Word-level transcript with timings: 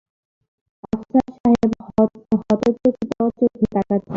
আফসার 0.89 1.27
সাহেব 1.35 1.71
হতচকিত 2.39 3.11
চোখে 3.11 3.45
তাকাচ্ছেন। 3.73 4.09